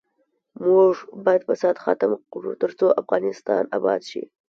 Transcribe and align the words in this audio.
موږ 0.67 0.93
باید 1.25 1.45
فساد 1.49 1.75
ختم 1.83 2.11
کړو، 2.31 2.51
ترڅو 2.61 2.85
افغانستان 3.01 3.63
اباد 3.77 4.01
شي. 4.09 4.23